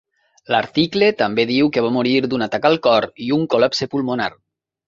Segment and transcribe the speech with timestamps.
[0.53, 4.31] L'article també diu que va morir d'un atac al cor i un col·lapse pulmonar.